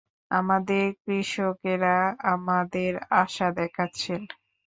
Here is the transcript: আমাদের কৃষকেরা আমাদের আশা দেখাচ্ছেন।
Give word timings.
আমাদের 0.31 0.85
কৃষকেরা 1.03 1.97
আমাদের 2.33 2.91
আশা 3.21 3.47
দেখাচ্ছেন। 3.59 4.21